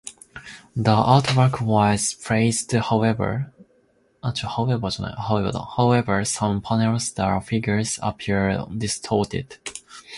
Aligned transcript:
The 0.75 0.95
artwork 0.95 1.61
was 1.61 2.15
praised 2.15 2.71
however 2.71 3.53
"some 4.23 4.33
panels 6.73 7.11
the 7.33 7.43
figures 7.45 7.99
appear 8.01 8.65
distorted". 8.75 9.59